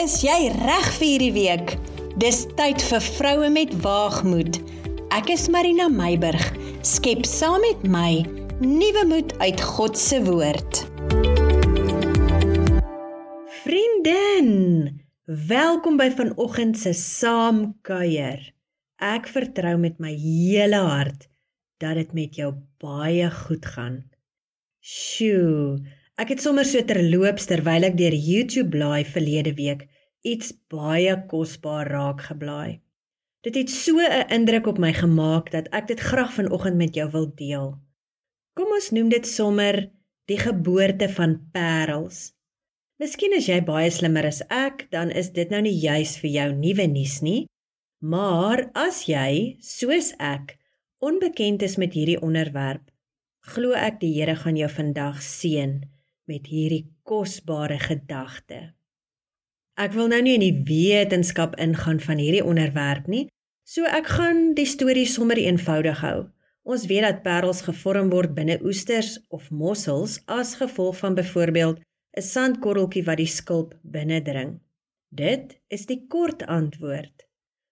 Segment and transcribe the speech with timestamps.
[0.00, 1.72] Is jy reg vir hierdie week?
[2.22, 4.56] Dis tyd vir vroue met waagmoed.
[5.12, 6.40] Ek is Marina Meiburg.
[6.88, 8.22] Skep saam met my
[8.62, 10.80] nuwe moed uit God se woord.
[13.60, 14.48] Vriendin,
[15.52, 18.40] welkom by vanoggend se saamkuier.
[19.04, 21.28] Ek vertrou met my hele hart
[21.76, 24.00] dat dit met jou baie goed gaan.
[24.80, 25.76] Sjoe,
[26.20, 29.86] Ek het sommer so terloops terwyl ek deur YouTube blaai verlede week
[30.28, 32.80] iets baie kosbaar raak geblaai.
[33.40, 37.08] Dit het so 'n indruk op my gemaak dat ek dit graag vanoggend met jou
[37.10, 37.78] wil deel.
[38.54, 39.88] Kom ons noem dit sommer
[40.28, 42.34] die geboorte van parels.
[42.98, 46.52] Miskien as jy baie slimmer as ek, dan is dit nou nie juis vir jou
[46.52, 47.46] nuwe nuus nie.
[48.00, 50.58] Maar as jy, soos ek,
[51.00, 52.90] onbekend is met hierdie onderwerp,
[53.40, 55.80] glo ek die Here gaan jou vandag seën
[56.30, 58.70] met hierdie kosbare gedagte.
[59.80, 63.26] Ek wil nou nie in die wetenskap ingaan van hierdie onderwerp nie,
[63.66, 66.28] so ek gaan die storie sommer eenvoudig hou.
[66.68, 71.80] Ons weet dat parels gevorm word binne oesters of mossels as gevolg van byvoorbeeld
[72.18, 74.58] 'n sandkorreltjie wat die skulp binnendring.
[75.10, 77.26] Dit is die kort antwoord.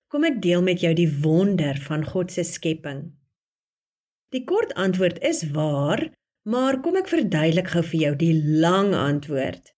[0.09, 3.13] Kom ek deel met jou die wonder van God se skepping.
[4.33, 6.09] Die kort antwoord is waar,
[6.49, 9.75] Maar kom ek verduidelik gou vir jou die lang antwoord.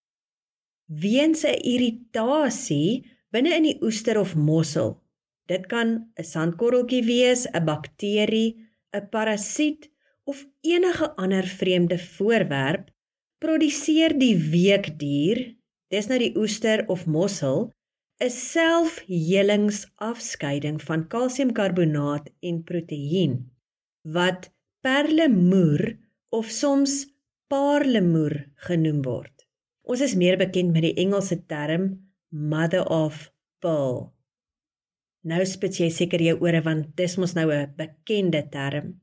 [0.86, 5.02] Weens 'n irritasie binne in die oester of mossel.
[5.50, 8.56] Dit kan 'n sandkorreltjie wees, 'n bakterie,
[8.94, 9.90] 'n parasiet
[10.24, 12.90] of enige ander vreemde voorwerp
[13.40, 15.56] produseer die weekdier,
[15.90, 17.72] dis nou die oester of mossel,
[18.20, 23.50] 'n selfhelingsafskeiding van kalsiumkarbonaat en proteïen
[24.02, 24.52] wat
[24.84, 25.98] perlemoer
[26.31, 27.06] of soms
[27.50, 28.36] parlemoer
[28.67, 29.34] genoem word.
[29.83, 31.91] Ons is meer bekend met die Engelse term
[32.31, 33.28] mother of
[33.61, 34.12] pearl.
[35.27, 39.01] Nou spits jy seker jou ore want dis mos nou 'n bekende term.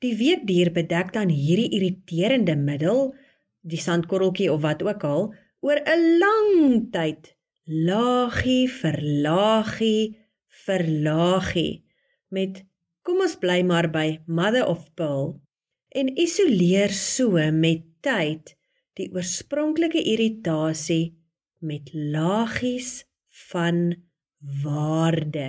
[0.00, 3.14] Die weekdier bedek dan hierdie irriterende middel,
[3.62, 10.16] die sandkorreltjie of wat ook al, oor 'n lang tyd, laagie vir laagie
[10.66, 11.82] vir laagie
[12.30, 12.62] met
[13.02, 15.40] kom ons bly maar by mother of pearl
[15.96, 18.52] en isoleer so met tyd
[19.00, 21.16] die oorspronklike irritasie
[21.64, 23.06] met laagies
[23.48, 23.94] van
[24.62, 25.48] waarde.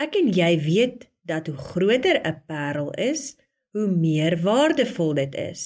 [0.00, 3.36] Ek en jy weet dat hoe groter 'n parel is,
[3.76, 5.62] hoe meer waardevol dit is.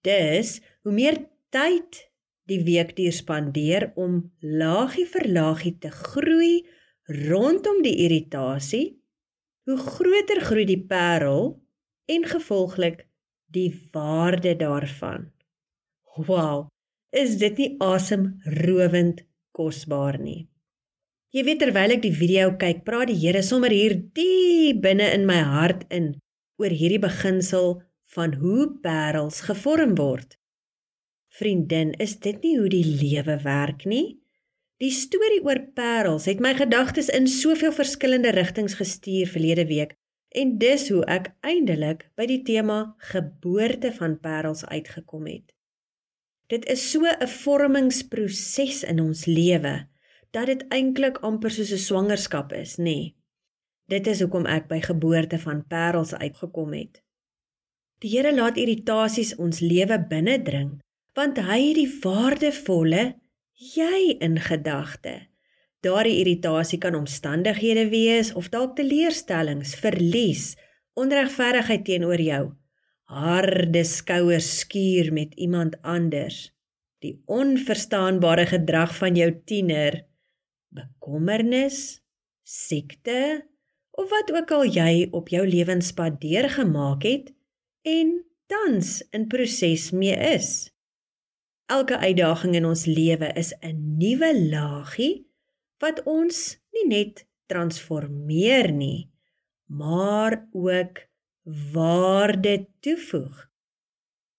[0.00, 1.16] Dus, hoe meer
[1.52, 2.00] tyd
[2.48, 6.66] die weekdier spandeer om laagie vir laagie te groei
[7.28, 9.00] rondom die irritasie,
[9.64, 11.60] hoe groter groei die parel
[12.08, 13.04] en gevolglik
[13.54, 15.30] die waarde daarvan.
[16.14, 16.68] Wow,
[17.14, 19.22] is dit nie asemrowend
[19.54, 20.44] kosbaar nie?
[21.34, 25.26] Jy weet terwyl ek die video kyk, praat die Here sommer hier diep binne in
[25.26, 26.12] my hart in
[26.62, 27.80] oor hierdie beginsel
[28.14, 30.36] van hoe parels gevorm word.
[31.34, 34.20] Vriendin, is dit nie hoe die lewe werk nie?
[34.78, 39.98] Die storie oor parels het my gedagtes in soveel verskillende rigtings gestuur verlede week
[40.34, 42.78] En dis hoe ek eindelik by die tema
[43.10, 45.52] geboorte van parels uitgekom het.
[46.50, 49.86] Dit is so 'n vormingsproses in ons lewe
[50.30, 52.82] dat dit eintlik amper soos 'n swangerskap is, nê.
[52.82, 53.14] Nee.
[53.86, 57.02] Dit is hoekom ek by geboorte van parels uitgekom het.
[58.00, 60.80] Die Here laat irritasies ons lewe binnendring
[61.14, 63.02] want hy het die waardevolle
[63.54, 65.28] jy in gedagte.
[65.84, 70.54] Daardie irritasie kan omstandighede wees of dalk teleurstellings, verlies,
[70.96, 72.44] onregverdigheid teenoor jou,
[73.12, 76.48] harde skouers skuur met iemand anders,
[77.04, 80.00] die onverstaanbare gedrag van jou tiener,
[80.72, 82.00] bekommernis,
[82.44, 83.44] siekte
[83.94, 87.28] of wat ook al jy op jou lewenspad deurgemaak het
[87.84, 88.16] en
[88.48, 90.70] tans in proses mee is.
[91.68, 95.24] Elke uitdaging in ons lewe is 'n nuwe laagie
[95.82, 99.10] wat ons nie net transformeer nie,
[99.66, 101.02] maar ook
[101.72, 103.50] waarde toevoeg.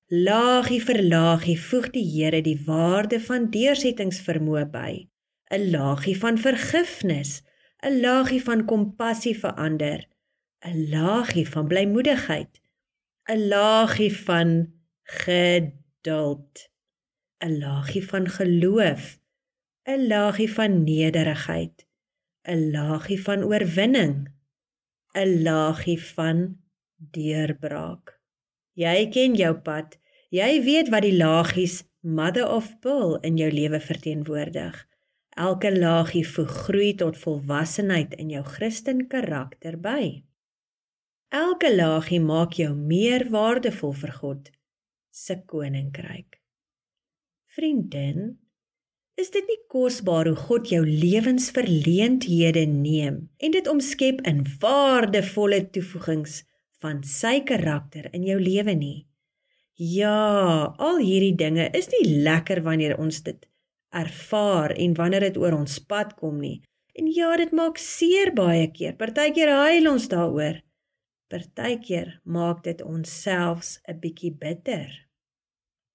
[0.10, 4.92] Laagie vir laagie voeg die Here die waarde van deursettingsvermoë by,
[5.52, 7.42] 'n laagie van vergifnis,
[7.82, 10.06] 'n laagie van kompassie vir ander,
[10.62, 12.62] 'n laagie van blymoedigheid,
[13.30, 14.74] 'n laagie van
[15.04, 16.70] geduld,
[17.42, 19.20] 'n laagie van geloof,
[19.86, 21.86] 'n laagie van nederigheid,
[22.50, 24.16] 'n laagie van oorwinning,
[25.14, 26.58] 'n laagie van
[26.98, 28.20] deurbraak.
[28.74, 29.98] Jy ken jou pad.
[30.30, 34.76] Jy weet wat die laagies mother of pearl in jou lewe verteenwoordig.
[35.30, 40.24] Elke laagie voeg groei tot volwassenheid in jou Christen karakter by.
[41.30, 44.52] Elke laagie maak jou meer waardevol vir God
[45.12, 46.42] se koninkryk.
[47.56, 48.36] Vriendin,
[49.16, 56.42] is dit nie kosbaar hoe God jou lewensverleenthede neem en dit omskep in waardevolle toevoegings
[56.84, 58.98] van sy karakter in jou lewe nie?
[59.76, 63.40] Ja, al hierdie dinge is nie lekker wanneer ons dit
[63.96, 66.60] ervaar en wanneer dit oor ons pad kom nie.
[66.96, 68.96] En ja, dit maak seer baie keer.
[69.00, 70.62] Partykeer huil ons daaroor.
[71.32, 74.88] Partykeer maak dit ons selfs 'n bietjie bitter.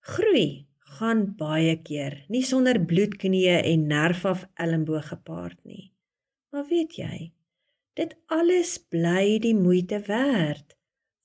[0.00, 5.92] Groei gaan baie keer nie sonder bloedknieë en nerfaf elmboog gepaard nie.
[6.50, 7.16] Maar weet jy,
[7.98, 10.74] dit alles bly die moeite werd,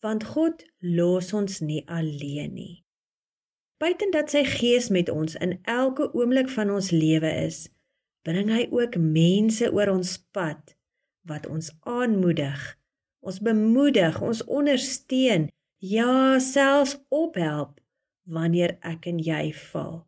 [0.06, 2.76] want God los ons nie alleen nie.
[3.82, 7.66] Buiten dat sy gees met ons in elke oomblik van ons lewe is,
[8.26, 10.76] bring hy ook mense oor ons pad
[11.26, 12.62] wat ons aanmoedig,
[13.26, 15.50] ons bemoedig, ons ondersteun,
[15.82, 17.82] ja, selfs ophelp
[18.26, 20.04] wanneer ek en jy val.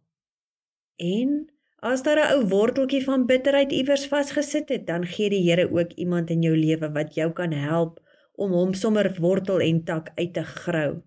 [0.98, 1.48] En
[1.86, 5.94] as daar 'n ou worteltjie van bitterheid iewers vasgesit het, dan gee die Here ook
[5.94, 8.00] iemand in jou lewe wat jou kan help
[8.34, 11.02] om hom sommer wortel en tak uit te grou.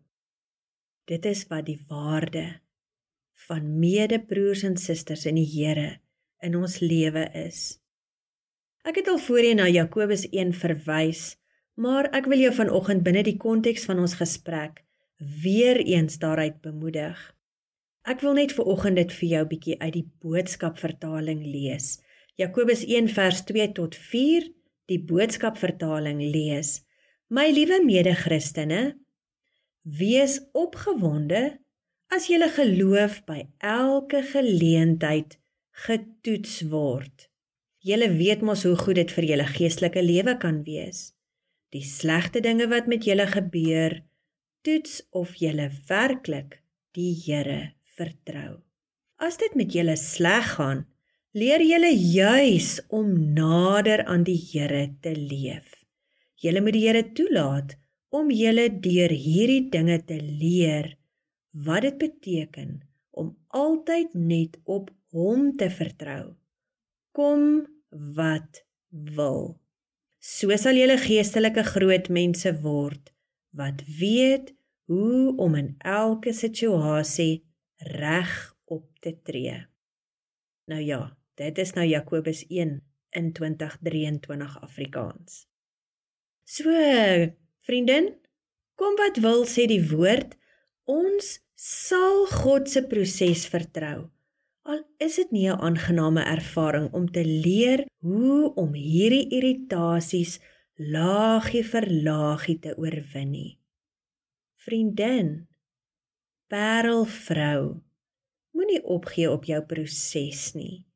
[1.05, 2.61] Dit is wat die waarde
[3.35, 6.01] van medebroers en susters in die Here
[6.39, 7.81] in ons lewe is.
[8.85, 11.37] Ek het al voorheen na Jakobus 1 verwys,
[11.75, 14.85] maar ek wil jou vanoggend binne die konteks van ons gesprek
[15.21, 17.19] weer eens daaruit bemoedig.
[18.09, 21.99] Ek wil net viroggend dit vir jou bietjie uit die boodskap vertaling lees.
[22.41, 24.49] Jakobus 1 vers 2 tot 4,
[24.89, 26.81] die boodskap vertaling lees.
[27.29, 28.97] My liewe mede-Christene,
[29.81, 31.57] Wees opgewonde
[32.13, 35.39] as julle geloof by elke geleentheid
[35.87, 37.31] getoets word.
[37.81, 41.15] Julle weet mos hoe goed dit vir julle geestelike lewe kan wees.
[41.73, 44.03] Die slegte dinge wat met julle gebeur,
[44.67, 46.61] toets of julle werklik
[46.97, 48.61] die Here vertrou.
[49.21, 50.85] As dit met julle sleg gaan,
[51.37, 55.77] leer julle juis om nader aan die Here te leef.
[56.41, 57.77] Julle moet die Here toelaat
[58.11, 60.97] om julle deur hierdie dinge te leer
[61.67, 62.81] wat dit beteken
[63.21, 66.35] om altyd net op hom te vertrou.
[67.17, 67.67] Kom
[68.17, 69.57] wat wil.
[70.21, 73.11] So sal julle geestelike groot mense word
[73.57, 74.55] wat weet
[74.91, 77.45] hoe om in elke situasie
[77.77, 79.67] reg op te tree.
[80.71, 82.79] Nou ja, dit is nou Jakobus 1
[83.11, 85.47] in 2023 Afrikaans.
[86.45, 86.71] So
[87.67, 88.15] Vriendin,
[88.75, 90.35] kom wat wil sê die woord,
[90.91, 94.09] ons sal God se proses vertrou.
[94.71, 100.41] Al is dit nie 'n aangename ervaring om te leer hoe om hierdie irritasies
[100.81, 103.51] laagie vir laagie te oorwin nie.
[104.65, 105.33] Vriendin,
[106.49, 107.81] parelvrou,
[108.57, 110.87] moenie opgee op jou proses nie.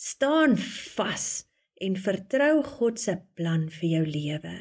[0.00, 0.56] Staan
[0.96, 1.44] vas
[1.84, 4.54] en vertrou God se plan vir jou lewe.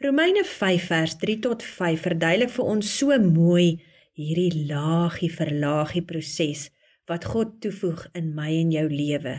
[0.00, 3.80] Romeine 5 vers 3 tot 5 verduidelik vir ons so mooi
[4.18, 6.68] hierdie laagie vir laagie proses
[7.10, 9.34] wat God toevoeg in my en jou lewe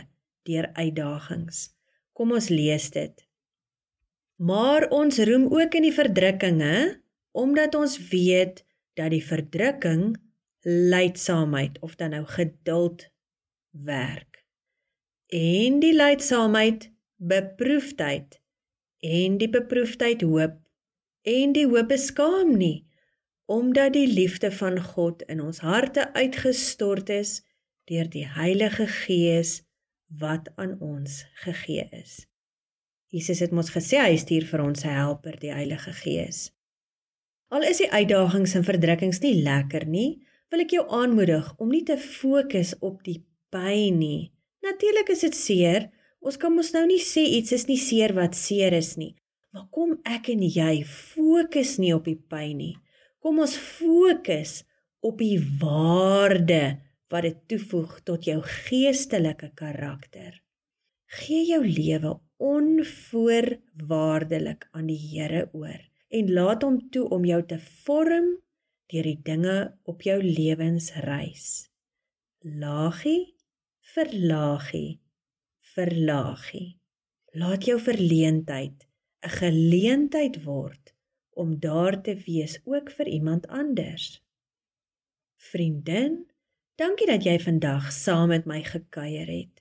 [0.46, 1.70] deur uitdagings.
[2.14, 3.26] Kom ons lees dit.
[4.40, 6.74] Maar ons roem ook in die verdrukkinge
[7.36, 8.62] omdat ons weet
[8.98, 10.16] dat die verdrukking
[10.64, 13.04] lydsaamheid of dan nou geduld
[13.70, 14.44] werk.
[15.26, 18.40] En die lydsaamheid beproefdheid
[19.00, 20.56] en die beproefdheid hoop
[21.22, 22.88] en die hoop beskaam nie
[23.50, 27.40] omdat die liefde van God in ons harte uitgestort is
[27.90, 29.60] deur die Heilige Gees
[30.20, 32.29] wat aan ons gegee is.
[33.10, 36.50] Jesus het mos gesê hy stuur vir ons 'n helper, die Heilige Gees.
[37.50, 41.84] Al is die uitdagings en verdrukkings nie lekker nie, wil ek jou aanmoedig om nie
[41.84, 44.32] te fokus op die pyn nie.
[44.62, 45.90] Natuurlik is dit seer,
[46.20, 49.14] Ons kan mos nou nie sê iets is nie seer wat seer is nie.
[49.56, 52.74] Maar kom ek en jy fokus nie op die pyn nie.
[53.24, 54.60] Kom ons fokus
[55.04, 56.76] op die waarde
[57.10, 60.36] wat dit toevoeg tot jou geestelike karakter.
[61.10, 67.58] Gee jou lewe onvoorwaardelik aan die Here oor en laat hom toe om jou te
[67.84, 68.42] vorm
[68.90, 71.70] deur die dinge op jou lewensreis.
[72.40, 73.34] Laagie
[73.94, 75.00] vir laagie
[75.74, 76.78] verlaagie.
[77.38, 78.86] Laat jou verleentheid
[79.22, 80.94] 'n geleentheid word
[81.30, 84.22] om daar te wees ook vir iemand anders.
[85.36, 86.26] Vriendin,
[86.74, 89.59] dankie dat jy vandag saam met my gekuier het.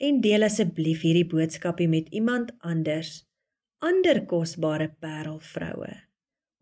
[0.00, 3.26] En deel asseblief hierdie boodskapie met iemand anders,
[3.84, 5.92] ander kosbare parelvroue.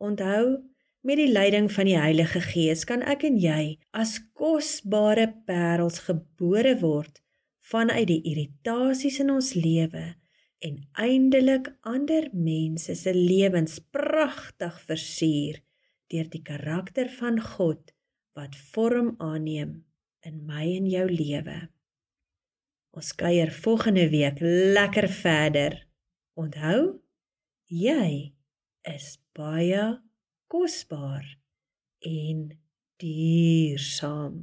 [0.02, 0.59] Onthou,
[1.07, 6.75] met die leiding van die Heilige Gees kan ek en jy as kosbare parels gebore
[6.83, 7.23] word
[7.71, 10.04] vanuit die irritasies in ons lewe
[10.66, 15.62] en eindelik ander mense se lewens pragtig versier
[16.11, 17.95] deur die karakter van God
[18.38, 19.85] wat vorm aanneem
[20.26, 21.59] in my en jou lewe.
[22.98, 24.40] Ons kuier volgende week
[24.74, 25.74] lekker verder.
[26.34, 26.98] Onthou,
[27.70, 28.34] jy
[28.90, 29.06] is
[29.38, 29.84] baie
[30.50, 31.22] kosbaar
[32.02, 32.40] en
[32.98, 34.40] duursaam.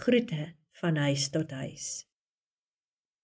[0.00, 0.46] Groete
[0.80, 1.90] van huis tot huis.